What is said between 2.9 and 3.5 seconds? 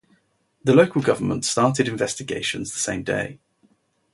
day.